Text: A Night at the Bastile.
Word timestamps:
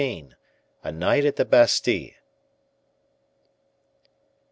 A 0.83 0.91
Night 0.91 1.25
at 1.25 1.35
the 1.35 1.45
Bastile. 1.45 2.15